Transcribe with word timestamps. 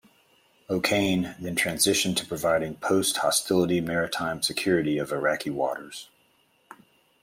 "O'Kane" 0.67 1.35
then 1.39 1.55
transitioned 1.55 2.15
to 2.17 2.25
providing 2.25 2.73
post 2.77 3.17
hostility 3.17 3.79
maritime 3.81 4.41
security 4.41 4.97
of 4.97 5.11
Iraqi 5.11 5.51
waters. 5.51 6.09